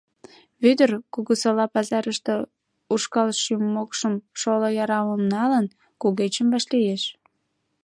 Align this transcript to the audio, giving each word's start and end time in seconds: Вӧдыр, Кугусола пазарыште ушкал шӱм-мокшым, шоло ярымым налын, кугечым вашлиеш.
Вӧдыр, 0.61 0.91
Кугусола 1.13 1.65
пазарыште 1.73 2.33
ушкал 2.93 3.29
шӱм-мокшым, 3.41 4.13
шоло 4.39 4.69
ярымым 4.83 5.21
налын, 5.33 5.65
кугечым 6.01 6.47
вашлиеш. 6.53 7.03